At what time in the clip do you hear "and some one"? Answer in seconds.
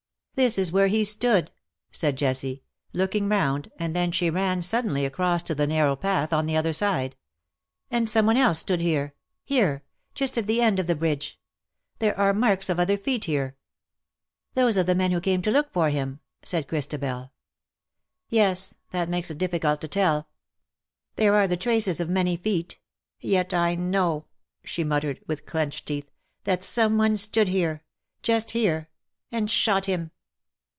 7.91-8.37